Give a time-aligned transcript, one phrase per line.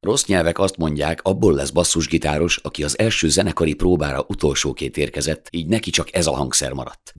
[0.00, 5.66] Rossz nyelvek azt mondják, abból lesz basszusgitáros, aki az első zenekari próbára utolsóként érkezett, így
[5.66, 7.14] neki csak ez a hangszer maradt.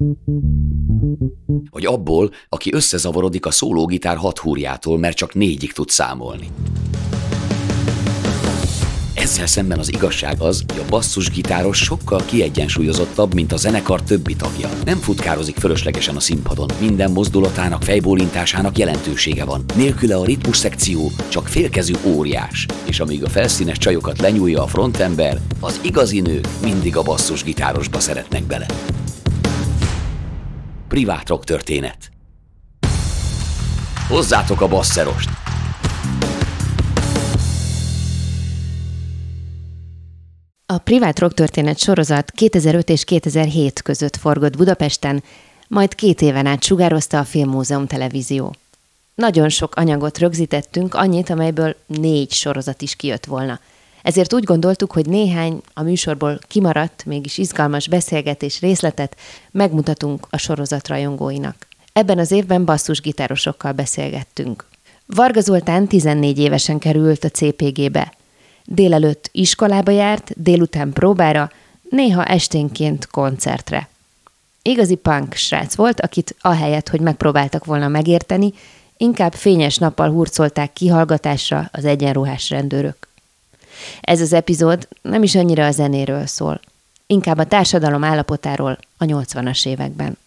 [1.70, 6.47] Vagy abból, aki összezavarodik a szólógitár hat húrjától, mert csak négyig tud számolni.
[9.28, 14.69] Ezzel szemben az igazság az, hogy a basszusgitáros sokkal kiegyensúlyozottabb, mint a zenekar többi tagja.
[14.85, 19.63] Nem futkározik fölöslegesen a színpadon, minden mozdulatának, fejbólintásának jelentősége van.
[19.76, 25.40] Nélküle a ritmus szekció csak félkezű óriás, és amíg a felszínes csajokat lenyúlja a frontember,
[25.59, 28.66] az igazi nők mindig a basszusgitárosba szeretnek bele.
[30.88, 32.12] Privát rock történet.
[34.07, 35.47] Hozzátok a basszerost!
[40.70, 45.23] A privát rock történet sorozat 2005 és 2007 között forgott Budapesten,
[45.67, 48.55] majd két éven át sugározta a Filmmúzeum Televízió.
[49.16, 53.59] Nagyon sok anyagot rögzítettünk, annyit, amelyből négy sorozat is kijött volna.
[54.02, 59.15] Ezért úgy gondoltuk, hogy néhány a műsorból kimaradt, mégis izgalmas beszélgetés részletet
[59.52, 61.68] megmutatunk a sorozat rajongóinak.
[61.93, 64.65] Ebben az évben basszusgitárosokkal beszélgettünk.
[65.05, 68.16] Varga Zoltán 14 évesen került a CPG-be.
[68.69, 71.51] Délelőtt iskolába járt, délután próbára,
[71.89, 73.87] néha esténként koncertre.
[74.61, 78.53] Igazi punk srác volt, akit ahelyett, hogy megpróbáltak volna megérteni,
[78.97, 83.07] inkább fényes nappal hurcolták kihallgatásra az egyenruhás rendőrök.
[84.01, 86.59] Ez az epizód nem is annyira a zenéről szól,
[87.05, 90.17] inkább a társadalom állapotáról a 80-as években.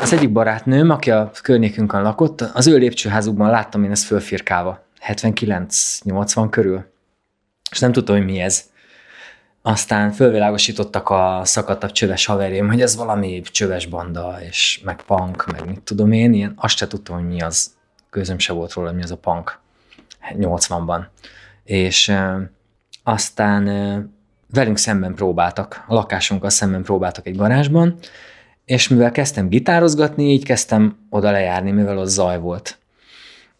[0.00, 6.46] Az egyik barátnőm, aki a környékünkön lakott, az ő lépcsőházukban láttam én ezt fölfirkálva, 79-80
[6.50, 6.94] körül
[7.70, 8.64] és nem tudtam, hogy mi ez.
[9.62, 15.66] Aztán fölvilágosítottak a szakadtabb csöves haverém, hogy ez valami csöves banda, és meg punk, meg
[15.66, 17.74] mit tudom én, ilyen, azt se tudtam, hogy mi az.
[18.10, 19.58] Közöm se volt róla, mi az a punk
[20.32, 21.04] 80-ban.
[21.64, 22.50] És e,
[23.02, 23.64] aztán
[24.52, 27.98] velünk szemben próbáltak, a lakásunkkal szemben próbáltak egy garázsban,
[28.64, 32.78] és mivel kezdtem gitározgatni, így kezdtem oda lejárni, mivel ott zaj volt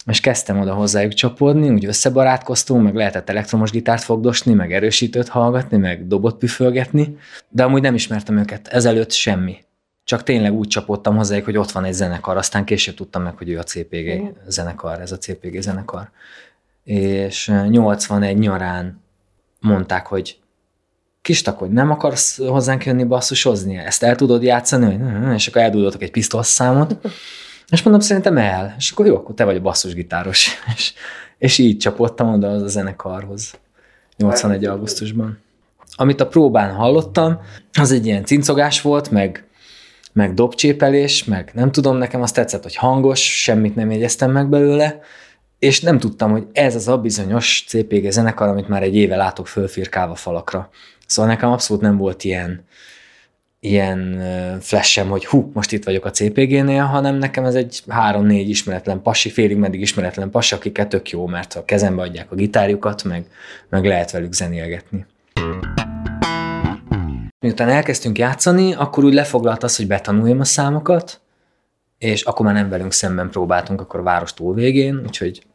[0.07, 5.77] és kezdtem oda hozzájuk csapódni, úgy összebarátkoztunk, meg lehetett elektromos gitárt fogdosni, meg erősítőt hallgatni,
[5.77, 7.17] meg dobot püfölgetni,
[7.49, 9.65] de amúgy nem ismertem őket, ezelőtt semmi.
[10.05, 13.49] Csak tényleg úgy csapódtam hozzájuk, hogy ott van egy zenekar, aztán később tudtam meg, hogy
[13.49, 14.27] ő a CPG mm.
[14.49, 16.11] zenekar, ez a CPG zenekar.
[16.85, 19.03] És 81 nyarán
[19.61, 20.39] mondták, hogy
[21.23, 24.99] kistak, hogy nem akarsz hozzánk jönni basszusozni, ezt el tudod játszani,
[25.35, 26.97] és akkor eldudoltak egy pisztolszámot,
[27.69, 28.75] És mondom, szerintem el.
[28.79, 30.49] És akkor jó, akkor te vagy a basszusgitáros.
[30.77, 30.93] És,
[31.39, 33.55] és így csapottam oda az a zenekarhoz
[34.17, 34.65] 81.
[34.65, 35.39] augusztusban.
[35.97, 37.41] Amit a próbán hallottam,
[37.79, 39.45] az egy ilyen cincogás volt, meg,
[40.13, 45.01] meg dobcsépelés, meg nem tudom, nekem azt tetszett, hogy hangos, semmit nem jegyeztem meg belőle,
[45.59, 49.47] és nem tudtam, hogy ez az a bizonyos CPG zenekar, amit már egy éve látok
[49.47, 50.71] fölfirkálva falakra.
[51.07, 52.65] Szóval nekem abszolút nem volt ilyen,
[53.71, 54.23] ilyen
[54.61, 59.31] flashem, hogy hú, most itt vagyok a CPG-nél, hanem nekem ez egy három-négy ismeretlen pasi,
[59.31, 63.27] félig meddig ismeretlen pasi, akiket tök jó, mert a kezembe adják a gitárjukat, meg,
[63.69, 65.07] meg lehet velük zenélgetni.
[67.41, 71.21] Miután elkezdtünk játszani, akkor úgy lefoglalt az, hogy betanuljam a számokat,
[71.99, 75.46] és akkor már nem velünk szemben próbáltunk, akkor a város túl végén, úgyhogy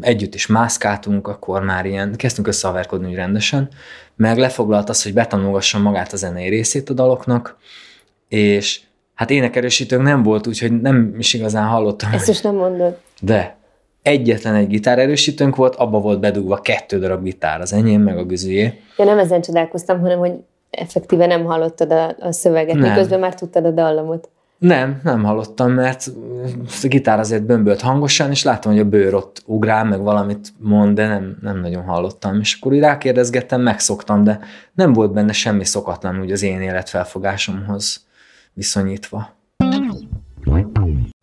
[0.00, 3.68] együtt is mászkáltunk, akkor már ilyen, kezdtünk összehaverkodni úgy rendesen,
[4.16, 7.56] meg lefoglalt az, hogy betanulgassam magát a zenei részét a daloknak,
[8.28, 8.80] és
[9.14, 12.12] hát énekerősítőnk nem volt, úgyhogy nem is igazán hallottam.
[12.12, 12.98] Ezt is nem mondod.
[13.20, 13.56] De
[14.02, 18.80] egyetlen egy gitárerősítőnk volt, abba volt bedugva kettő darab gitár, az enyém meg a güzüjé.
[18.96, 20.32] Ja, nem ezen csodálkoztam, hanem hogy
[20.70, 22.90] effektíve nem hallottad a, a szöveget, nem.
[22.90, 24.28] miközben már tudtad a dallamot.
[24.64, 26.10] Nem, nem hallottam, mert
[26.82, 30.94] a gitár azért bömbölt hangosan, és láttam, hogy a bőr ott ugrál, meg valamit mond,
[30.94, 32.40] de nem, nem nagyon hallottam.
[32.40, 34.40] És akkor úgy rákérdezgettem, megszoktam, de
[34.74, 38.06] nem volt benne semmi szokatlan úgy az én életfelfogásomhoz
[38.52, 39.34] viszonyítva.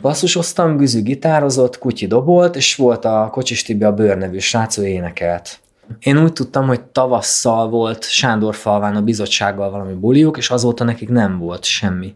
[0.01, 5.59] Basszusoztam, Güzü gitározott, Kutyi dobolt, és volt a Kocsis Tibi a Bőr srác, ő énekelt.
[5.99, 11.37] Én úgy tudtam, hogy tavasszal volt Sándorfalván a bizottsággal valami buliuk, és azóta nekik nem
[11.37, 12.15] volt semmi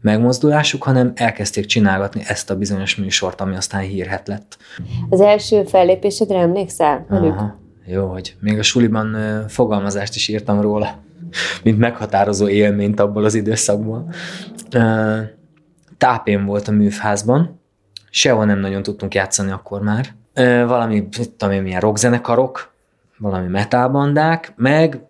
[0.00, 4.56] megmozdulásuk, hanem elkezdték csinálgatni ezt a bizonyos műsort, ami aztán hírhet lett.
[5.08, 9.16] Az első fellépésedre emlékszel Aha, jó, hogy még a suliban
[9.48, 10.98] fogalmazást is írtam róla,
[11.62, 14.14] mint meghatározó élményt abból az időszakból.
[15.98, 17.60] Tápén volt a műfházban,
[18.10, 20.06] sehol nem nagyon tudtunk játszani akkor már.
[20.66, 22.72] Valami, tudom én, milyen rockzenekarok,
[23.18, 25.00] valami metalbandák, meg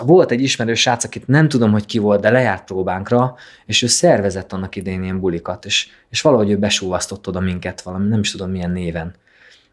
[0.00, 3.34] volt egy ismerős srác, akit nem tudom, hogy ki volt, de lejárt próbánkra,
[3.66, 8.08] és ő szervezett annak idején ilyen bulikat, és, és valahogy ő besúvasztott oda minket valami,
[8.08, 9.14] nem is tudom milyen néven.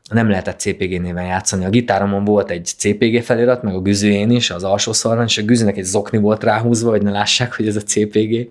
[0.09, 1.65] nem lehetett CPG néven játszani.
[1.65, 5.43] A gitáromon volt egy CPG felirat, meg a güzőjén is, az alsó szarban, és a
[5.43, 8.47] güzőnek egy zokni volt ráhúzva, hogy ne lássák, hogy ez a CPG.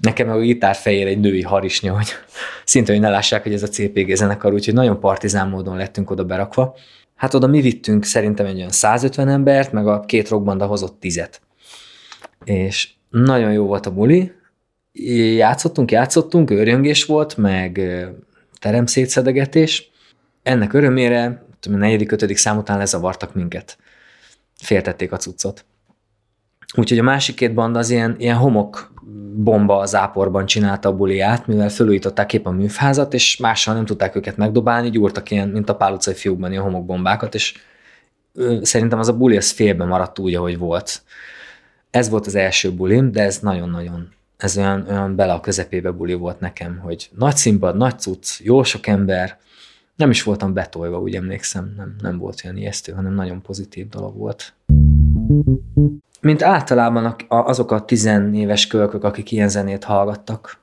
[0.00, 2.08] Nekem meg a gitár fejére egy női harisnya, hogy
[2.64, 6.24] szinte, hogy ne lássák, hogy ez a CPG zenekar, úgyhogy nagyon partizán módon lettünk oda
[6.24, 6.74] berakva.
[7.18, 11.40] Hát oda mi vittünk szerintem egy olyan 150 embert, meg a két rockbanda hozott tizet.
[12.44, 14.32] És nagyon jó volt a buli,
[15.36, 17.80] játszottunk, játszottunk, őrjöngés volt, meg
[18.60, 19.90] teremszétszedegetés.
[20.42, 23.78] Ennek örömére, a negyedik, ötödik szám után lezavartak minket.
[24.54, 25.64] Féltették a cuccot.
[26.74, 28.92] Úgyhogy a másik két banda az ilyen, ilyen homok
[29.34, 34.16] bomba az áporban csinálta a buliát, mivel fölújították épp a műfházat, és mással nem tudták
[34.16, 37.54] őket megdobálni, gyúrtak ilyen, mint a pál fiúkban, ilyen homokbombákat, és
[38.62, 41.02] szerintem az a buli az félbe maradt úgy, ahogy volt.
[41.90, 46.14] Ez volt az első bulim, de ez nagyon-nagyon, ez olyan, olyan bele a közepébe buli
[46.14, 49.38] volt nekem, hogy nagy színpad, nagy cucc, jó sok ember,
[49.96, 54.16] nem is voltam betolva, úgy emlékszem, nem, nem volt olyan ijesztő, hanem nagyon pozitív dolog
[54.16, 54.54] volt.
[56.20, 60.58] Mint általában azok a tizenéves kölkök, akik ilyen zenét hallgattak,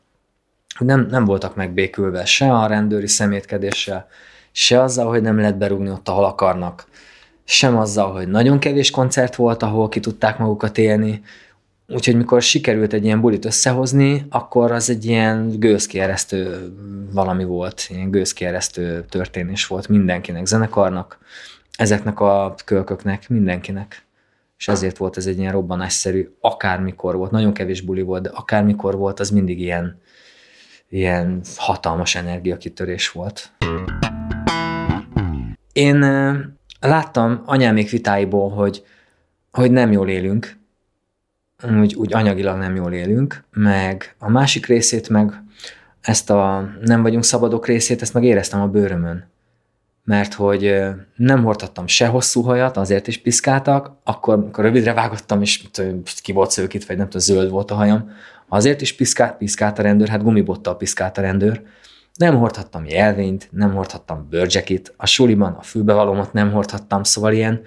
[0.79, 4.07] nem, nem voltak megbékülve se a rendőri szemétkedéssel,
[4.51, 6.85] se azzal, hogy nem lehet berúgni ott, ahol akarnak,
[7.43, 11.21] sem azzal, hogy nagyon kevés koncert volt, ahol ki tudták magukat élni,
[11.87, 16.71] Úgyhogy mikor sikerült egy ilyen bulit összehozni, akkor az egy ilyen gőzkieresztő
[17.11, 21.19] valami volt, ilyen gőzkieresztő történés volt mindenkinek, zenekarnak,
[21.77, 24.04] ezeknek a kölköknek, mindenkinek.
[24.57, 28.95] És ezért volt ez egy ilyen robbanásszerű, akármikor volt, nagyon kevés buli volt, de akármikor
[28.95, 30.01] volt, az mindig ilyen,
[30.89, 33.51] ilyen hatalmas energiakitörés volt.
[35.73, 35.99] Én
[36.79, 38.83] láttam anyámék vitáiból, hogy,
[39.51, 40.57] hogy nem jól élünk,
[41.79, 45.43] úgy, úgy anyagilag nem jól élünk, meg a másik részét meg
[46.01, 49.29] ezt a nem vagyunk szabadok részét, ezt meg éreztem a bőrömön.
[50.05, 50.75] Mert hogy
[51.15, 55.63] nem hordhattam se hosszú hajat, azért is piszkáltak, akkor, amikor rövidre vágottam, és
[56.21, 58.09] ki volt szőkít, vagy nem tudom, zöld volt a hajam,
[58.47, 61.61] azért is piszkált, piszkált a rendőr, hát gumibottal piszkált a rendőr.
[62.15, 67.61] Nem hordhattam jelvényt, nem hordhattam bőrcsekit, a suliban a fülbevalómat nem hordhattam, szóval ilyen,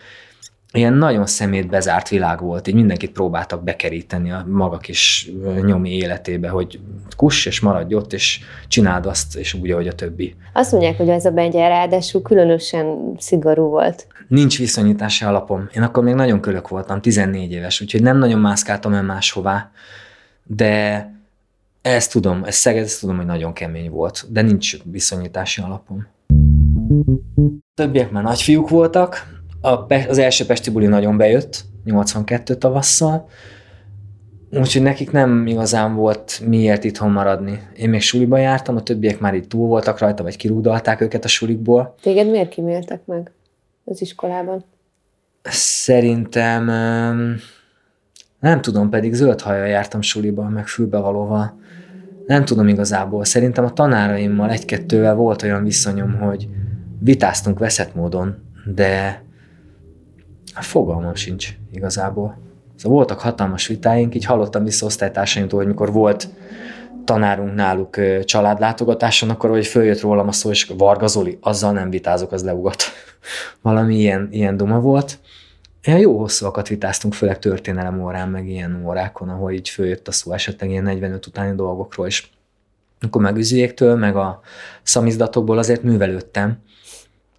[0.73, 5.31] ilyen nagyon szemét bezárt világ volt, így mindenkit próbáltak bekeríteni a maga kis
[5.63, 6.81] nyomi életébe, hogy
[7.17, 10.35] kuss és maradj ott, és csináld azt, és úgy, ahogy a többi.
[10.53, 14.07] Azt mondják, hogy ez a bengye ráadásul különösen szigorú volt.
[14.29, 15.69] Nincs viszonyítási alapom.
[15.75, 19.71] Én akkor még nagyon kölök voltam, 14 éves, úgyhogy nem nagyon mászkáltam el máshová,
[20.45, 21.07] de
[21.83, 26.07] ezt tudom, ez Szeged, ezt tudom, hogy nagyon kemény volt, de nincs viszonyítási alapom.
[27.75, 33.29] Többiek már nagyfiúk voltak, a, az első Pesti buli nagyon bejött, 82 tavasszal,
[34.51, 37.63] úgyhogy nekik nem igazán volt miért itthon maradni.
[37.77, 41.29] Én még suliba jártam, a többiek már itt túl voltak rajta, vagy kirúgdalták őket a
[41.29, 41.95] sulikból.
[42.01, 43.31] Téged miért kiméltek meg
[43.85, 44.65] az iskolában?
[45.51, 46.65] Szerintem
[48.41, 51.61] nem tudom, pedig zöld hajjal jártam suliba, meg fülbevalóval.
[52.27, 53.25] Nem tudom igazából.
[53.25, 56.49] Szerintem a tanáraimmal egy-kettővel volt olyan viszonyom, hogy
[56.99, 58.37] vitáztunk veszett módon,
[58.75, 59.23] de
[60.59, 62.37] Hát fogalmam sincs igazából.
[62.77, 66.29] Szóval voltak hatalmas vitáink, így hallottam vissza osztálytársaimtól, hogy mikor volt
[67.05, 72.33] tanárunk náluk családlátogatáson, akkor hogy följött rólam a szó, és Varga Zoli, azzal nem vitázok,
[72.33, 72.83] az leugat.
[73.63, 75.19] Valami ilyen, ilyen duma volt.
[75.83, 80.33] Ilyen jó hosszúakat vitáztunk, főleg történelem órán, meg ilyen órákon, ahol így följött a szó
[80.33, 82.31] esetleg ilyen 45 utáni dolgokról is.
[83.01, 84.41] Akkor meg üzőjéktől, meg a
[84.83, 86.59] szamizdatokból azért művelődtem,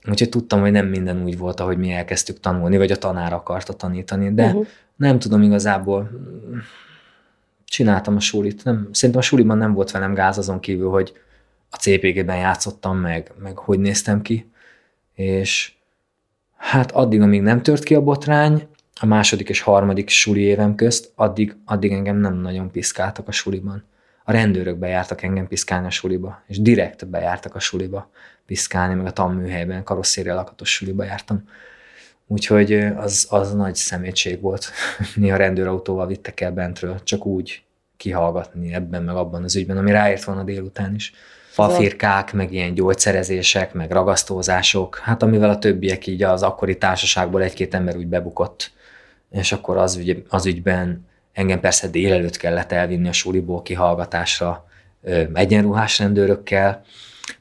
[0.10, 3.74] Úgyhogy tudtam, hogy nem minden úgy volt, ahogy mi elkezdtük tanulni, vagy a tanár akarta
[3.74, 4.66] tanítani, de uh-huh.
[4.96, 6.10] nem tudom igazából,
[7.66, 8.64] csináltam a sulit.
[8.64, 11.14] Nem, szerintem a suliban nem volt velem gáz azon kívül, hogy
[11.70, 14.52] a CPG-ben játszottam, meg, meg hogy néztem ki,
[15.14, 15.74] és
[16.58, 18.68] hát addig, amíg nem tört ki a botrány,
[19.02, 23.84] a második és harmadik suli évem közt, addig, addig engem nem nagyon piszkáltak a suliban.
[24.30, 28.12] A rendőrök bejártak engem piszkálni a suliba, és direkt bejártak a suliba
[28.46, 31.44] piszkálni, meg a tanműhelyben karosszéria lakatos suliba jártam.
[32.28, 34.72] Úgyhogy az, az nagy szemétség volt.
[35.16, 37.64] Néha rendőrautóval vittek el bentről, csak úgy
[37.98, 41.14] kihallgatni ebben, meg abban az ügyben, ami ráért volna délután is.
[41.50, 47.74] Fafirkák, meg ilyen gyógyszerezések, meg ragasztózások, hát amivel a többiek így az akkori társaságból egy-két
[47.74, 48.72] ember úgy bebukott,
[49.32, 51.08] és akkor az, ügy, az ügyben
[51.40, 54.66] engem persze délelőtt kellett elvinni a suliból kihallgatásra
[55.34, 56.82] egyenruhás rendőrökkel,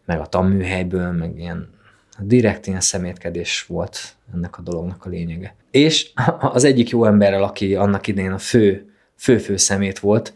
[0.05, 1.71] meg a tanműhelyből, meg ilyen
[2.19, 4.00] direkt ilyen szemétkedés volt
[4.35, 5.55] ennek a dolognak a lényege.
[5.71, 10.33] És az egyik jó emberrel, aki annak idején a fő, fő-fő szemét volt,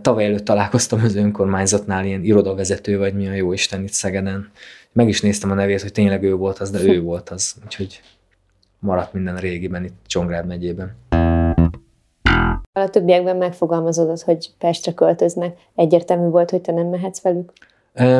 [0.00, 4.50] tavaly előtt találkoztam az önkormányzatnál ilyen irodavezető, vagy mi a jó Isten itt Szegeden,
[4.92, 7.54] Meg is néztem a nevét, hogy tényleg ő volt az, de ő volt az.
[7.64, 8.00] Úgyhogy
[8.78, 11.09] maradt minden a régiben itt Csongrád megyében.
[12.80, 15.56] A többiekben megfogalmazódott, hogy Pestre költöznek.
[15.74, 17.52] Egyértelmű volt, hogy te nem mehetsz velük?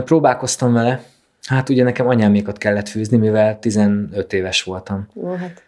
[0.05, 1.03] Próbálkoztam vele.
[1.47, 5.09] Hát ugye nekem anyámékat kellett fűzni, mivel 15 éves voltam.
[5.13, 5.63] No, hát.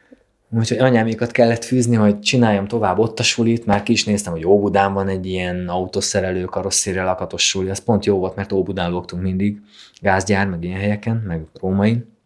[0.58, 4.46] Úgyhogy anyámékat kellett fűzni, hogy csináljam tovább ott a sulit, már ki is néztem, hogy
[4.46, 9.22] Óbudán van egy ilyen autószerelő, karosszéria lakatos suli, ez pont jó volt, mert Óbudán lógtunk
[9.22, 9.60] mindig,
[10.00, 12.16] gázgyár, meg ilyen helyeken, meg rómain.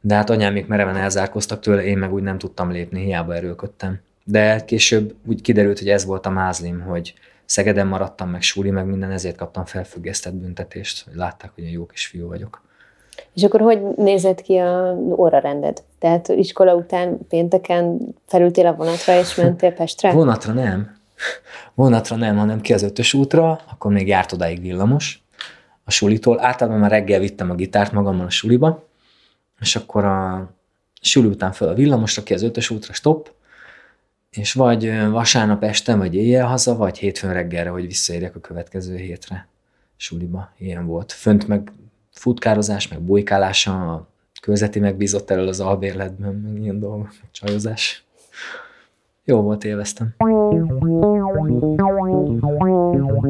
[0.00, 4.00] De hát anyámék mereven elzárkoztak tőle, én meg úgy nem tudtam lépni, hiába erőlködtem.
[4.24, 7.14] De később úgy kiderült, hogy ez volt a mázlim, hogy
[7.44, 11.86] Szegeden maradtam, meg súli, meg minden, ezért kaptam felfüggesztett büntetést, hogy látták, hogy én jó
[11.86, 12.62] kis fiú vagyok.
[13.34, 15.82] És akkor hogy nézett ki a órarended?
[15.98, 20.12] Tehát iskola után pénteken felültél a vonatra, és mentél Pestre?
[20.22, 20.96] Vonatra nem.
[21.74, 25.22] Vonatra nem, hanem ki az ötös útra, akkor még járt odáig villamos
[25.84, 26.44] a sulitól.
[26.44, 28.88] Általában már reggel vittem a gitárt magammal a suliba,
[29.60, 30.48] és akkor a
[31.00, 33.30] suli után föl a villamosra, ki az ötös útra, stop,
[34.34, 39.48] és vagy vasárnap este, vagy éjjel haza, vagy hétfőn reggelre, hogy visszaérjek a következő hétre
[39.96, 40.52] suliba.
[40.58, 41.12] Ilyen volt.
[41.12, 41.72] Fönt meg
[42.10, 44.08] futkározás, meg bujkálása, a
[44.42, 48.04] közeti megbízott elől az albérletben, meg ilyen dolgok, csajozás.
[49.24, 50.14] Jó volt, élveztem.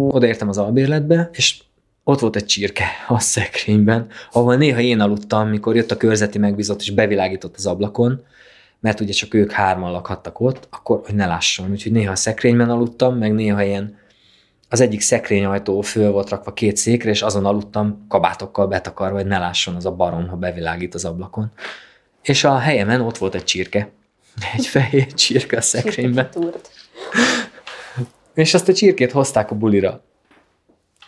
[0.08, 1.62] Odaértem az albérletbe, és
[2.04, 6.80] ott volt egy csirke a szekrényben, ahol néha én aludtam, mikor jött a körzeti megbízott,
[6.80, 8.24] és bevilágított az ablakon,
[8.84, 11.70] mert ugye csak ők hárman lakhattak ott, akkor hogy ne lásson.
[11.70, 13.98] Úgyhogy néha a szekrényben aludtam, meg néha ilyen
[14.68, 19.38] az egyik szekrényajtó föl volt rakva két székre, és azon aludtam kabátokkal betakarva, hogy ne
[19.38, 21.52] lásson az a barom, ha bevilágít az ablakon.
[22.22, 23.90] És a helyemen ott volt egy csirke.
[24.56, 26.28] Egy fehér csirke a szekrényben.
[28.34, 30.04] és azt a csirkét hozták a bulira.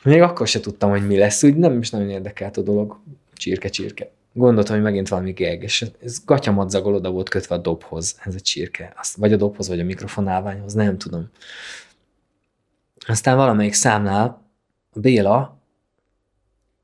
[0.02, 3.00] Még akkor se tudtam, hogy mi lesz, úgy nem is nagyon érdekelt a dolog.
[3.34, 4.10] Csirke, csirke.
[4.38, 8.40] Gondoltam, hogy megint valami geg, és ez gatyamadzagol oda volt kötve a dobhoz, ez a
[8.40, 8.92] csirke.
[8.96, 11.30] Azt, vagy a dobhoz, vagy a mikrofonálványhoz, nem tudom.
[13.06, 14.42] Aztán valamelyik számnál
[14.90, 15.58] a Béla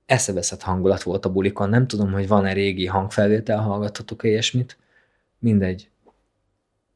[0.06, 1.68] eszeveszett hangulat volt a bulikon.
[1.68, 4.78] Nem tudom, hogy van-e régi hangfelvétel, hallgathatok-e ilyesmit.
[5.38, 5.90] Mindegy.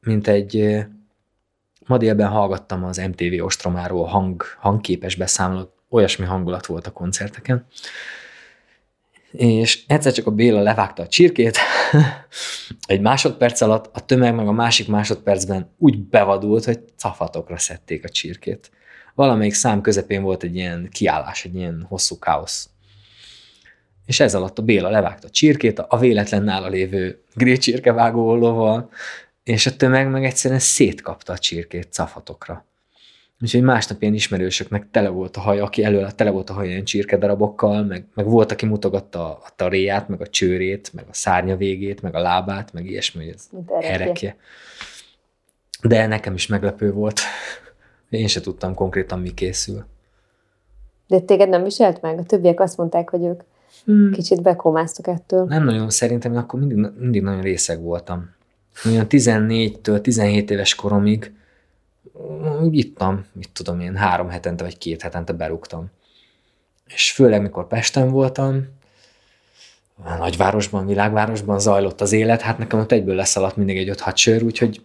[0.01, 0.85] Mint egy
[1.87, 7.67] ma délben hallgattam az MTV Ostromáról hang, hangképes beszámolót, olyasmi hangulat volt a koncerteken
[9.37, 11.59] és egyszer csak a Béla levágta a csirkét,
[12.87, 18.09] egy másodperc alatt a tömeg meg a másik másodpercben úgy bevadult, hogy cafatokra szedték a
[18.09, 18.71] csirkét.
[19.15, 22.69] Valamelyik szám közepén volt egy ilyen kiállás, egy ilyen hosszú káosz.
[24.07, 28.91] És ez alatt a Béla levágta a csirkét, a véletlen nála lévő grécsirkevágó ollóval,
[29.45, 32.67] és a tömeg meg egyszerűen szétkapta a csirkét cafatokra.
[33.41, 36.85] Úgyhogy másnap ilyen ismerősöknek tele volt a haja, aki előle tele volt a haja ilyen
[36.85, 42.03] csirkedarabokkal, meg, meg volt, aki mutogatta a taréját, meg a csőrét, meg a szárnya végét,
[42.03, 43.49] meg a lábát, meg ilyesmi, hogy ez
[43.81, 44.37] erekje.
[45.83, 47.21] De nekem is meglepő volt.
[48.11, 49.85] Én se tudtam konkrétan, mi készül.
[51.07, 52.19] De téged nem viselt meg?
[52.19, 53.43] A többiek azt mondták, hogy ők
[53.85, 54.13] hmm.
[54.13, 55.45] kicsit bekomáztak ettől.
[55.45, 58.35] Nem nagyon, szerintem én akkor mindig, mindig nagyon részeg voltam.
[58.85, 61.33] Olyan 14-től 17 éves koromig
[62.63, 65.91] úgy ittam, mit tudom én, három hetente vagy két hetente berúgtam.
[66.87, 68.67] És főleg, mikor Pesten voltam,
[70.05, 74.43] a nagyvárosban, világvárosban zajlott az élet, hát nekem ott egyből leszaladt mindig egy 5-6 sör,
[74.43, 74.83] úgyhogy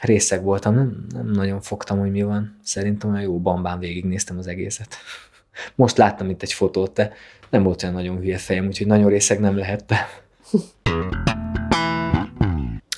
[0.00, 2.58] részeg voltam, nem, nem nagyon fogtam, hogy mi van.
[2.62, 4.96] Szerintem olyan jó bambán végignéztem az egészet.
[5.74, 7.12] Most láttam itt egy fotót, de
[7.48, 10.08] nem volt olyan nagyon hülye fejem, úgyhogy nagyon részeg nem lehette.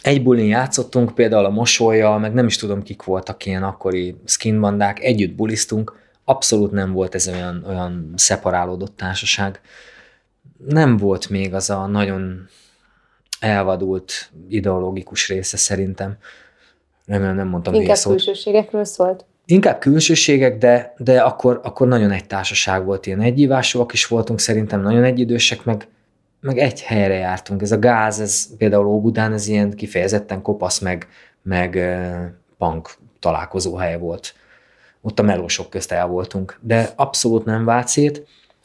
[0.09, 5.01] egy bulin játszottunk, például a mosolya, meg nem is tudom, kik voltak ilyen akkori skinbandák,
[5.01, 9.61] együtt bulisztunk, abszolút nem volt ez olyan, olyan szeparálódott társaság.
[10.67, 12.49] Nem volt még az a nagyon
[13.41, 16.17] elvadult ideológikus része szerintem.
[17.07, 18.13] Remélem nem mondtam Inkább részót.
[18.13, 19.25] külsőségekről szólt?
[19.45, 24.81] Inkább külsőségek, de, de akkor, akkor nagyon egy társaság volt, ilyen egyívásúak is voltunk, szerintem
[24.81, 25.89] nagyon egyidősek, meg,
[26.41, 27.63] meg egy helyre jártunk.
[27.63, 31.09] Ez a gáz, ez például Óbudán, ez ilyen kifejezetten kopasz, meg,
[31.43, 31.79] meg
[32.59, 34.35] punk találkozó helye volt.
[35.01, 36.59] Ott a melósok közt el voltunk.
[36.61, 37.89] De abszolút nem vált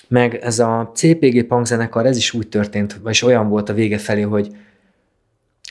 [0.08, 3.98] meg ez a CPG punk zenekar, ez is úgy történt, vagyis olyan volt a vége
[3.98, 4.56] felé, hogy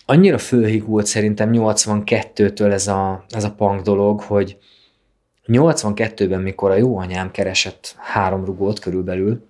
[0.06, 4.56] annyira fölhigult szerintem 82-től ez a, ez a punk dolog, hogy
[5.47, 9.47] 82-ben, mikor a jó anyám keresett három rugót körülbelül,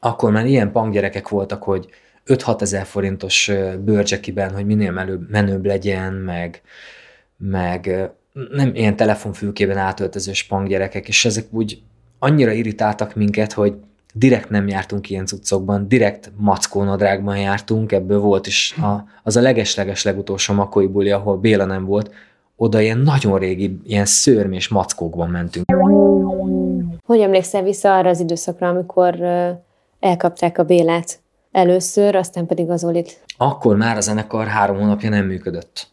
[0.00, 1.88] akkor már ilyen punk gyerekek voltak, hogy
[2.26, 3.50] 5-6 ezer forintos
[3.84, 6.62] bőrcsekiben, hogy minél menőbb, menőbb legyen, meg,
[7.36, 8.10] meg
[8.52, 11.82] nem ilyen telefonfülkében átöltözős punk gyerekek, és ezek úgy
[12.18, 13.74] annyira irritáltak minket, hogy
[14.14, 20.04] direkt nem jártunk ilyen cuccokban, direkt mackónadrágban jártunk, ebből volt is a, az a legesleges
[20.04, 22.10] legutolsó makói buli, ahol Béla nem volt,
[22.56, 25.64] oda ilyen nagyon régi, ilyen szörmés mackókban mentünk.
[27.06, 29.18] Hogy emlékszel vissza arra az időszakra, amikor
[30.00, 31.20] elkapták a Bélát
[31.52, 33.24] először, aztán pedig az Olit?
[33.36, 35.88] Akkor már a zenekar három hónapja nem működött.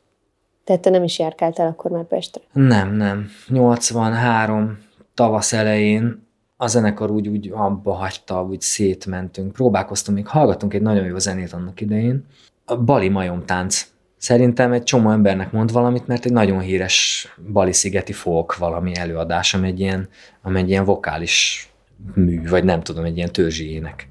[0.63, 2.41] Tehát te nem is járkáltál akkor már Pestre?
[2.53, 3.29] Nem, nem.
[3.47, 4.77] 83
[5.13, 6.23] tavasz elején
[6.57, 9.51] a zenekar úgy, úgy abba hagyta, úgy szétmentünk.
[9.51, 12.25] Próbálkoztunk, még hallgattunk egy nagyon jó zenét annak idején.
[12.65, 13.87] A Bali majomtánc.
[14.17, 19.67] Szerintem egy csomó embernek mond valamit, mert egy nagyon híres Bali-szigeti folk valami előadás, ami
[19.67, 20.09] egy ilyen,
[20.41, 21.69] ami egy ilyen vokális
[22.13, 24.07] mű, vagy nem tudom, egy ilyen törzsi ének.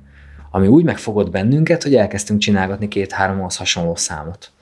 [0.50, 4.52] Ami úgy megfogott bennünket, hogy elkezdtünk csinálgatni két-háromhoz hasonló számot.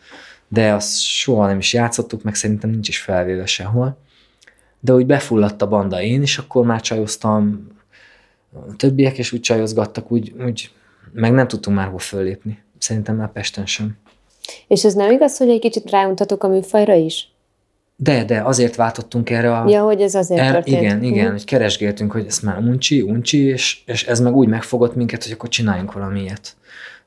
[0.49, 4.01] De azt soha nem is játszottuk, meg szerintem nincs is felvéve sehol
[4.85, 7.67] de úgy befulladt a banda én is, akkor már csajoztam,
[8.53, 10.71] a többiek is úgy csajozgattak, úgy, úgy
[11.13, 12.63] meg nem tudtunk már hol föllépni.
[12.79, 13.97] Szerintem már Pesten sem.
[14.67, 17.32] És ez nem igaz, hogy egy kicsit ráuntatok a műfajra is?
[18.03, 19.69] De, de azért váltottunk erre a...
[19.69, 20.83] Ja, hogy ez azért er, történt.
[20.83, 21.31] Igen, igen, Hm.
[21.31, 25.33] hogy keresgéltünk, hogy ez már uncsi, uncsi, és, és ez meg úgy megfogott minket, hogy
[25.33, 26.57] akkor csináljunk valamilyet.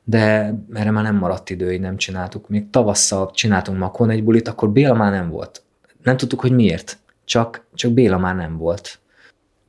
[0.04, 2.48] De erre már nem maradt idő, így nem csináltuk.
[2.48, 5.62] Még tavasszal csináltunk Makon egy bulit, akkor Béla már nem volt.
[6.02, 6.98] Nem tudtuk, hogy miért.
[7.24, 8.98] Csak, csak Béla már nem volt.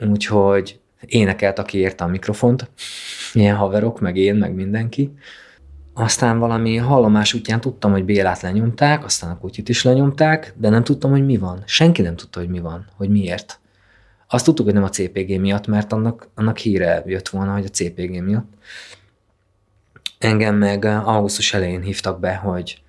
[0.10, 2.70] Úgyhogy énekelt, aki érte a mikrofont,
[3.34, 5.12] ilyen haverok, meg én, meg mindenki.
[6.00, 10.84] Aztán valami hallomás útján tudtam, hogy Bélát lenyomták, aztán a kutyit is lenyomták, de nem
[10.84, 11.64] tudtam, hogy mi van.
[11.66, 13.60] Senki nem tudta, hogy mi van, hogy miért.
[14.28, 17.70] Azt tudtuk, hogy nem a CPG miatt, mert annak, annak híre jött volna, hogy a
[17.70, 18.54] CPG miatt.
[20.18, 22.82] Engem meg augusztus elején hívtak be, hogy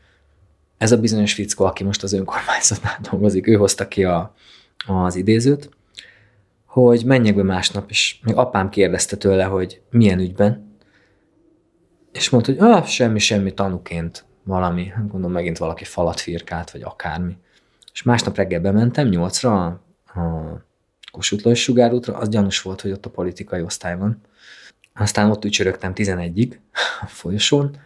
[0.78, 4.34] ez a bizonyos fickó, aki most az önkormányzatnál dolgozik, ő hozta ki a,
[4.86, 5.70] az idézőt,
[6.64, 10.67] hogy menjek be másnap, és még apám kérdezte tőle, hogy milyen ügyben,
[12.18, 17.36] és mondta, hogy ah, semmi, semmi, tanuként valami, gondolom megint valaki falat firkált, vagy akármi.
[17.92, 19.80] És másnap reggel bementem, nyolcra a,
[21.12, 24.20] Kossuth sugárútra, az gyanús volt, hogy ott a politikai osztály van.
[24.94, 26.56] Aztán ott ücsörögtem 11-ig
[27.00, 27.76] a folyosón,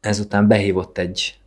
[0.00, 1.40] ezután behívott egy,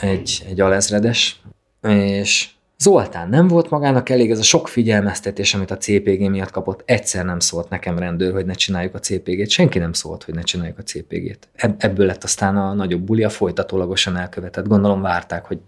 [0.00, 1.42] egy, egy alezredes,
[1.82, 2.50] és
[2.82, 7.24] Zoltán nem volt magának elég, ez a sok figyelmeztetés, amit a CPG miatt kapott, egyszer
[7.24, 10.78] nem szólt nekem rendőr, hogy ne csináljuk a CPG-t, senki nem szólt, hogy ne csináljuk
[10.78, 11.48] a CPG-t.
[11.78, 14.66] Ebből lett aztán a nagyobb bulia folytatólagosan elkövetett.
[14.66, 15.58] Gondolom várták, hogy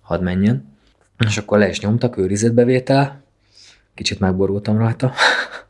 [0.00, 0.76] hadd menjen.
[1.26, 3.22] És akkor le is nyomtak, őrizetbevétel,
[3.94, 5.12] kicsit megborultam rajta,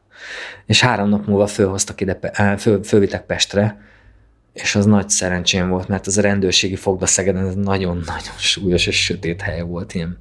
[0.66, 2.18] és három nap múlva fölhoztak ide,
[2.58, 3.80] föl, fölvittek Pestre,
[4.52, 9.40] és az nagy szerencsém volt, mert az a rendőrségi fogda Szegeden nagyon-nagyon súlyos és sötét
[9.40, 10.18] hely volt, ilyen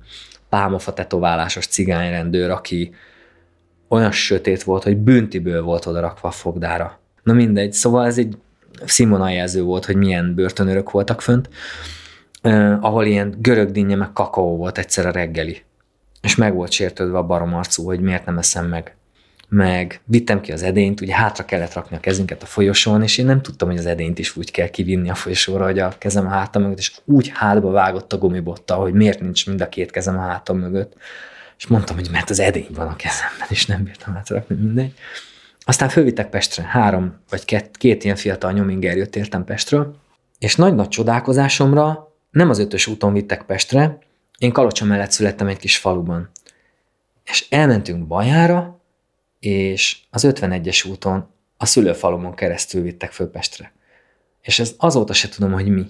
[0.55, 2.93] pálmafa tetoválásos cigányrendőr, aki
[3.87, 6.99] olyan sötét volt, hogy büntiből volt oda a fogdára.
[7.23, 8.37] Na mindegy, szóval ez egy
[8.85, 11.49] színvonaljelző volt, hogy milyen börtönörök voltak fönt,
[12.41, 15.61] eh, ahol ilyen görög dinnye meg kakaó volt egyszer a reggeli.
[16.21, 18.94] És meg volt sértődve a baromarcú, hogy miért nem eszem meg
[19.49, 23.25] meg vittem ki az edényt, ugye hátra kellett rakni a kezünket a folyosón, és én
[23.25, 26.29] nem tudtam, hogy az edényt is úgy kell kivinni a folyosóra, hogy a kezem a
[26.29, 30.17] hátam mögött, és úgy hátba vágott a gumibotta, hogy miért nincs mind a két kezem
[30.17, 30.93] a hátam mögött.
[31.57, 34.93] És mondtam, hogy mert az edény van a kezemben, és nem bírtam hátrakni mindegy.
[35.59, 39.95] Aztán fölvittek Pestre, három vagy két, két ilyen fiatal nyominger jött értem Pestről,
[40.39, 43.97] és nagy-nagy csodálkozásomra nem az ötös úton vittek Pestre,
[44.37, 46.29] én Kalocsa mellett születtem egy kis faluban.
[47.23, 48.74] És elmentünk Bajára,
[49.45, 51.27] és az 51-es úton
[51.57, 53.73] a szülőfalumon keresztül vittek föl Pestre.
[54.41, 55.85] És ez azóta se tudom, hogy mi.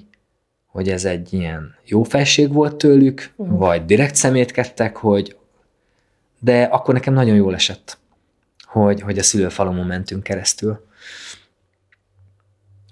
[0.65, 3.57] Hogy ez egy ilyen jó felség volt tőlük, uh-huh.
[3.59, 5.37] vagy direkt szemétkedtek, hogy
[6.39, 7.97] de akkor nekem nagyon jól esett,
[8.63, 10.85] hogy, hogy a szülőfalumon mentünk keresztül.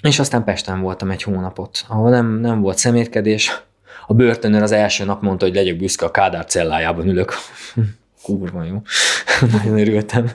[0.02, 3.64] És aztán Pesten voltam egy hónapot, ahol nem, nem volt szemétkedés.
[4.08, 7.34] A börtönőr az első nap mondta, hogy legyek büszke, a Kádár cellájában ülök
[8.24, 8.82] kurva jó.
[9.52, 10.32] Nagyon örültem.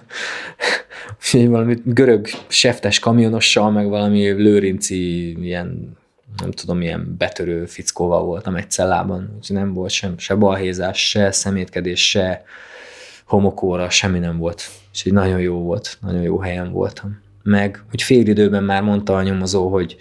[1.17, 5.97] Úgyhogy valami görög seftes kamionossal, meg valami lőrinci ilyen,
[6.43, 9.33] nem tudom, milyen betörő fickóval voltam egy cellában.
[9.37, 12.45] Úgyhogy nem volt sem, se balhézás, se szemétkedés, se
[13.25, 14.63] homokóra, semmi nem volt.
[14.89, 17.21] Úgyhogy nagyon jó volt, nagyon jó helyen voltam.
[17.43, 19.97] Meg úgy fél időben már mondta a nyomozó, hogy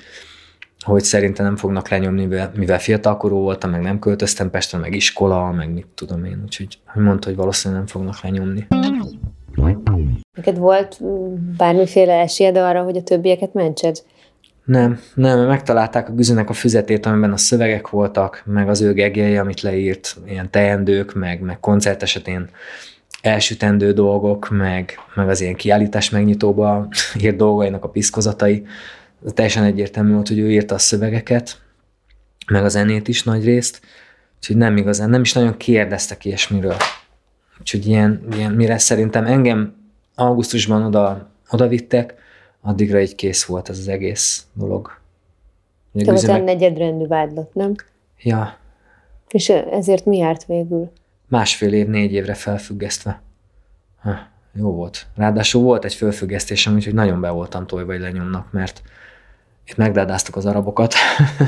[0.86, 5.52] hogy szerintem nem fognak lenyomni, mivel, mivel fiatalkorú voltam, meg nem költöztem Pestre, meg iskola,
[5.52, 8.68] meg mit tudom én, úgyhogy hogy mondta, hogy valószínűleg nem fognak lenyomni.
[10.34, 10.98] Neked volt
[11.58, 14.04] bármiféle esélyed arra, hogy a többieket mentsed?
[14.64, 19.38] Nem, nem, megtalálták a güzönek a füzetét, amiben a szövegek voltak, meg az ő gegjei,
[19.38, 22.50] amit leírt, ilyen teendők, meg, meg koncert esetén
[23.22, 26.88] elsütendő dolgok, meg, meg az ilyen kiállítás megnyitóba
[27.22, 28.66] írt dolgainak a piszkozatai.
[29.26, 31.62] Teljesen egyértelmű volt, hogy ő írta a szövegeket,
[32.48, 33.82] meg a zenét is nagy részt,
[34.36, 36.78] úgyhogy nem igazán, nem is nagyon kérdeztek ilyesmiről.
[37.60, 39.76] Úgyhogy ilyen, ilyen mire szerintem engem
[40.16, 42.14] augusztusban oda, oda vittek,
[42.62, 45.00] addigra egy kész volt ez az egész dolog.
[45.94, 46.44] Te volt meg...
[46.44, 47.76] negyedrendű vádlat, nem?
[48.18, 48.58] Ja.
[49.30, 50.92] És ezért mi járt végül?
[51.28, 53.22] Másfél év, négy évre felfüggesztve.
[54.02, 54.28] Ha,
[54.58, 55.06] jó volt.
[55.16, 58.82] Ráadásul volt egy felfüggesztésem, úgyhogy nagyon be voltam tojva, hogy lenyomnak, mert
[59.66, 60.94] itt megdádáztuk az arabokat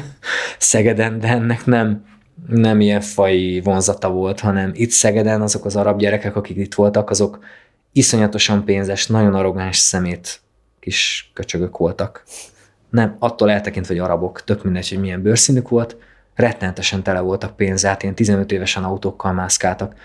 [0.58, 2.06] Szegeden, de ennek nem,
[2.48, 7.10] nem ilyen fai vonzata volt, hanem itt Szegeden azok az arab gyerekek, akik itt voltak,
[7.10, 7.40] azok
[7.92, 10.42] iszonyatosan pénzes, nagyon arrogáns szemét
[10.80, 12.24] kis köcsögök voltak.
[12.90, 15.98] Nem, attól eltekintve, hogy arabok, tök mindegy, hogy milyen bőrszínük volt,
[16.36, 19.96] rettenetesen tele voltak pénzzel, ilyen 15 évesen autókkal mászkáltak,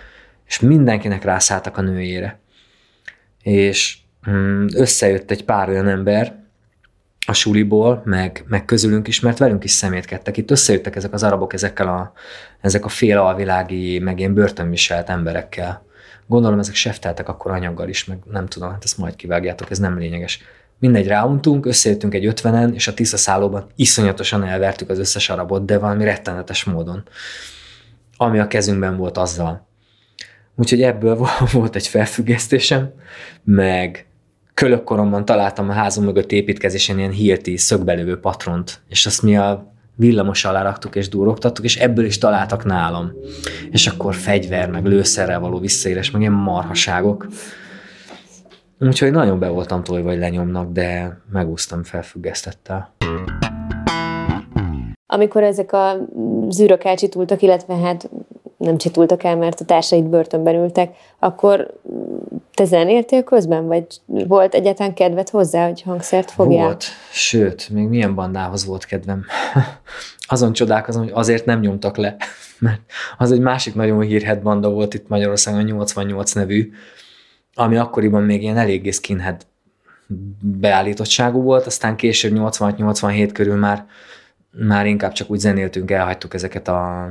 [0.47, 2.39] és mindenkinek rászálltak a nőjére.
[3.45, 3.97] És
[4.29, 6.35] mm, összejött egy pár olyan ember
[7.27, 10.37] a suliból, meg, meg közülünk is, mert velünk is szemétkedtek.
[10.37, 12.13] Itt összejöttek ezek az arabok ezekkel a,
[12.61, 15.85] ezek a fél alvilági, meg ilyen börtönviselt emberekkel.
[16.27, 19.97] Gondolom ezek sefteltek akkor anyaggal is, meg nem tudom, hát ezt majd kivágjátok, ez nem
[19.97, 20.39] lényeges.
[20.79, 25.77] Mindegy, ráuntunk, összejöttünk egy ötvenen, és a Tisza szállóban iszonyatosan elvertük az összes arabot, de
[25.77, 27.03] valami rettenetes módon,
[28.17, 29.67] ami a kezünkben volt azzal.
[30.55, 32.93] Úgyhogy ebből volt egy felfüggesztésem,
[33.43, 34.05] meg
[34.53, 40.45] kölökkoromban találtam a házom mögött építkezésen ilyen hilti, szögbelövő patront, és azt mi a villamos
[40.45, 43.11] alá raktuk és durogtattuk, és ebből is találtak nálam.
[43.71, 47.27] És akkor fegyver, meg lőszerrel való visszaélés, meg ilyen marhaságok.
[48.79, 52.93] Úgyhogy nagyon be voltam tojva, hogy lenyomnak, de megúsztam felfüggesztettel.
[55.07, 55.97] Amikor ezek a
[56.49, 58.09] zűrök elcsitultak, illetve hát
[58.57, 61.73] nem csitultak el, mert a társaid börtönben ültek, akkor
[62.53, 66.65] te zenéltél közben, vagy volt egyáltalán kedved hozzá, hogy hangszert fogjál?
[66.65, 69.25] Volt, sőt, még milyen bandához volt kedvem.
[70.27, 72.15] Azon csodálkozom, hogy azért nem nyomtak le,
[72.59, 72.81] mert
[73.17, 76.71] az egy másik nagyon hírhet banda volt itt Magyarországon, 88 nevű,
[77.53, 79.45] ami akkoriban még ilyen eléggé skinhead
[80.41, 83.85] beállítottságú volt, aztán később 86-87 körül már,
[84.51, 87.09] már inkább csak úgy zenéltünk, elhagytuk ezeket a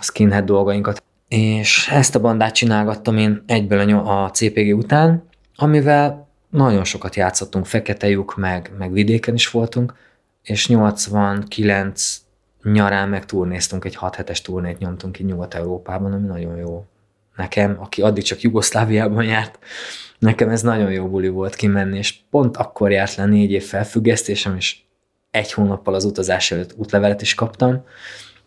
[0.00, 1.02] skinhead dolgainkat.
[1.28, 7.66] És ezt a bandát csinálgattam én egyből a, a CPG után, amivel nagyon sokat játszottunk,
[7.66, 9.94] fekete lyuk, meg, meg vidéken is voltunk,
[10.42, 12.22] és 89
[12.62, 16.86] nyarán meg turnéztunk, egy 6 hetes turnét nyomtunk ki Nyugat-Európában, ami nagyon jó
[17.36, 19.58] nekem, aki addig csak Jugoszláviában járt,
[20.18, 24.56] nekem ez nagyon jó buli volt kimenni, és pont akkor járt le négy év felfüggesztésem,
[24.56, 24.76] és
[25.30, 27.84] egy hónappal az utazás előtt útlevelet is kaptam,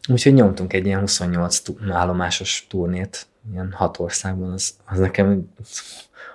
[0.08, 5.50] úgyhogy nyomtunk egy ilyen 28 állomásos turnét, ilyen hat országban, az, az nekem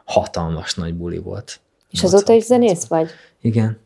[0.04, 1.60] hatalmas nagy buli volt.
[1.90, 3.10] És azóta is zenész vagy?
[3.40, 3.78] Igen.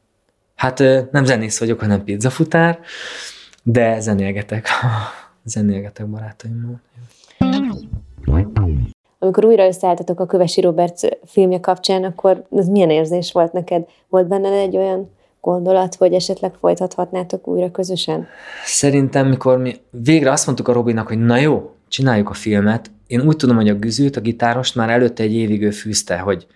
[0.54, 0.78] Hát
[1.10, 2.78] nem zenész vagyok, hanem pizzafutár,
[3.62, 4.68] de zenélgetek.
[5.44, 6.80] zenélgetek barátaimmal.
[9.18, 13.86] Amikor újra összeálltatok a Kövesi Robert filmje kapcsán, akkor ez milyen érzés volt neked?
[14.08, 15.10] Volt benned egy olyan
[15.46, 18.26] gondolat, hogy esetleg folytathatnátok újra közösen?
[18.64, 23.20] Szerintem, mikor mi végre azt mondtuk a Robinak, hogy na jó, csináljuk a filmet, én
[23.20, 26.46] úgy tudom, hogy a Güzült, a gitárost már előtte egy évig ő fűzte, hogy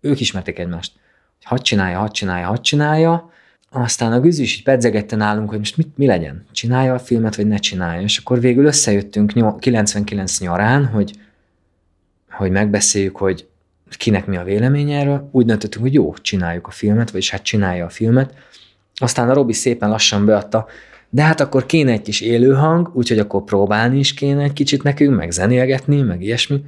[0.00, 0.92] ők ismerték egymást.
[1.36, 3.30] Hogy hadd csinálja, hadd csinálja, hadd csinálja,
[3.70, 7.36] aztán a Güzű is így pedzegette nálunk, hogy most mit, mi legyen, csinálja a filmet,
[7.36, 8.00] vagy ne csinálja.
[8.00, 11.12] És akkor végül összejöttünk 99 nyarán, hogy
[12.30, 13.48] hogy megbeszéljük, hogy
[13.90, 17.84] kinek mi a véleménye erről, úgy döntöttünk, hogy jó, csináljuk a filmet, vagyis hát csinálja
[17.84, 18.34] a filmet.
[18.94, 20.66] Aztán a Robi szépen lassan beadta,
[21.10, 25.16] de hát akkor kéne egy kis élőhang, úgyhogy akkor próbálni is kéne egy kicsit nekünk,
[25.16, 26.64] meg zenélgetni, meg ilyesmi.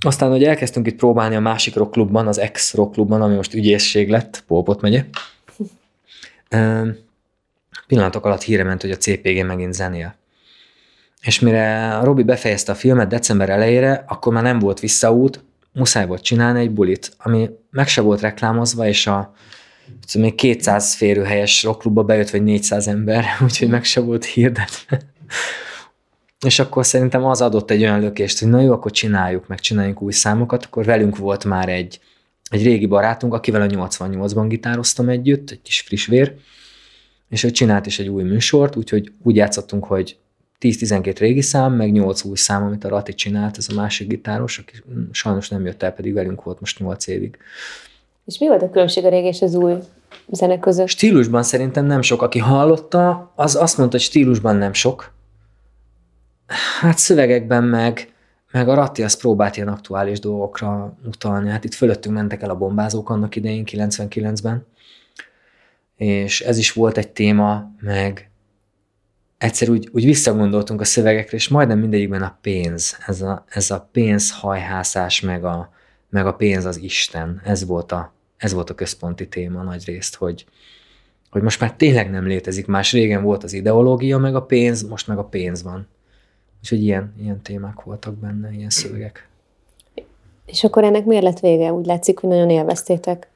[0.00, 4.44] Aztán, hogy elkezdtünk itt próbálni a másik rockklubban, az ex rockklubban, ami most ügyészség lett,
[4.46, 5.04] Polpot megye.
[7.86, 10.14] Pillanatok alatt híre ment, hogy a CPG megint zenél.
[11.22, 15.44] És mire Robi befejezte a filmet december elejére, akkor már nem volt visszaút,
[15.78, 19.34] muszáj volt csinálni egy bulit, ami meg se volt reklámozva, és a
[20.18, 25.00] még 200 férőhelyes rockklubba bejött, vagy 400 ember, úgyhogy meg se volt hirdetve.
[26.46, 30.02] és akkor szerintem az adott egy olyan lökést, hogy na jó, akkor csináljuk, meg csináljunk
[30.02, 32.00] új számokat, akkor velünk volt már egy,
[32.50, 36.34] egy régi barátunk, akivel a 88-ban gitároztam együtt, egy kis friss vér,
[37.28, 40.18] és ő csinált is egy új műsort, úgyhogy úgy játszottunk, hogy
[40.60, 44.58] 10-12 régi szám, meg 8 új szám, amit a Rati csinált, ez a másik gitáros,
[44.58, 47.38] aki sajnos nem jött el, pedig velünk volt most 8 évig.
[48.24, 49.74] És mi volt a különbség a régi és az új
[50.26, 50.88] zene között?
[50.88, 52.22] Stílusban szerintem nem sok.
[52.22, 55.12] Aki hallotta, az azt mondta, hogy stílusban nem sok.
[56.80, 58.12] Hát szövegekben meg,
[58.50, 61.50] meg a Ratti azt próbált ilyen aktuális dolgokra utalni.
[61.50, 64.66] Hát itt fölöttünk mentek el a bombázók annak idején, 99-ben,
[65.96, 68.30] és ez is volt egy téma, meg
[69.38, 73.88] egyszer úgy, úgy visszagondoltunk a szövegekre, és majdnem mindegyikben a pénz, ez a, ez a
[73.92, 75.72] pénzhajhászás, meg a,
[76.08, 80.14] meg a pénz az Isten, ez volt a, ez volt a központi téma nagy részt,
[80.14, 80.46] hogy,
[81.30, 82.92] hogy most már tényleg nem létezik más.
[82.92, 85.86] Régen volt az ideológia, meg a pénz, most meg a pénz van.
[86.58, 89.28] Úgyhogy ilyen, ilyen témák voltak benne, ilyen szövegek.
[90.46, 91.72] És akkor ennek miért lett vége?
[91.72, 93.28] Úgy látszik, hogy nagyon élveztétek.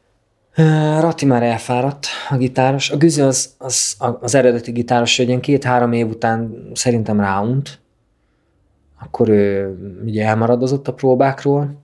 [1.01, 2.91] Rati már elfáradt, a gitáros.
[2.91, 7.81] A Güzi az, az, az eredeti gitáros, hogy ilyen két-három év után szerintem ráunt.
[9.01, 11.83] Akkor ő ugye elmaradozott a próbákról.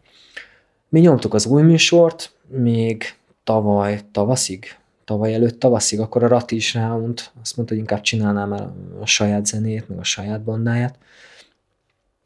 [0.88, 3.04] Mi nyomtuk az új műsort, még
[3.44, 7.32] tavaly tavaszig, tavaly előtt tavaszig, akkor a Rati is ráunt.
[7.42, 8.68] Azt mondta, hogy inkább csinálná már
[9.00, 10.98] a saját zenét, meg a saját bandáját.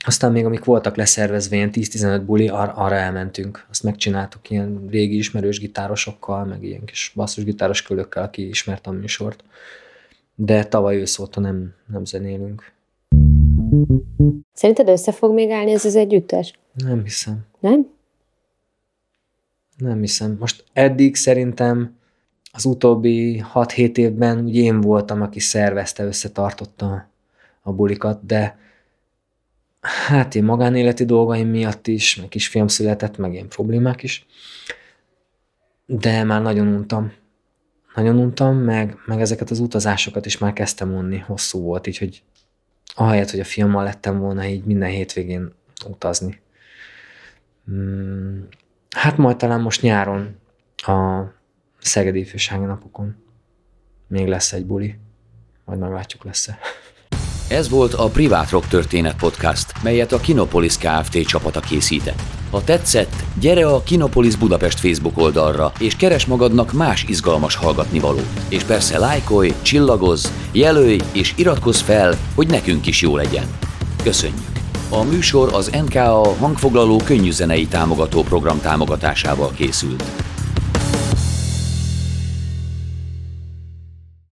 [0.05, 3.67] Aztán még amik voltak leszervezve, ilyen 10-15 buli, ar- arra elmentünk.
[3.69, 9.45] Azt megcsináltuk ilyen régi ismerős gitárosokkal, meg ilyen kis basszusgitáros kölökkel, aki ismert a műsort.
[10.35, 12.73] De tavaly ősz óta nem, nem zenélünk.
[14.53, 16.53] Szerinted össze fog még állni ez az együttes?
[16.75, 17.47] Nem hiszem.
[17.61, 17.87] Nem?
[19.77, 20.37] Nem hiszem.
[20.41, 21.97] Most eddig szerintem
[22.53, 27.09] az utóbbi 6-7 évben úgy én voltam, aki szervezte, összetartotta
[27.63, 28.59] a bulikat, de
[29.83, 34.27] hát én magánéleti dolgaim miatt is, meg kisfiam született, meg ilyen problémák is,
[35.87, 37.13] de már nagyon untam.
[37.95, 42.23] Nagyon untam, meg, meg ezeket az utazásokat is már kezdtem unni, hosszú volt, így hogy
[42.95, 45.53] ahelyett, hogy a fiammal lettem volna így minden hétvégén
[45.87, 46.41] utazni.
[47.65, 48.49] Hmm,
[48.97, 50.37] hát majd talán most nyáron
[50.77, 51.23] a
[51.79, 53.17] Szegedi Ifjúsági Napokon
[54.07, 54.99] még lesz egy buli,
[55.65, 56.59] majd meglátjuk lesz-e.
[57.53, 61.27] Ez volt a Privát Rock Történet Podcast, melyet a Kinopolis Kft.
[61.27, 62.23] csapata készített.
[62.51, 68.27] Ha tetszett, gyere a Kinopolis Budapest Facebook oldalra, és keres magadnak más izgalmas hallgatnivalót.
[68.49, 73.47] És persze lájkolj, csillagozz, jelölj és iratkozz fel, hogy nekünk is jó legyen.
[74.03, 74.53] Köszönjük!
[74.89, 80.05] A műsor az NKA hangfoglaló könnyűzenei támogató program támogatásával készült.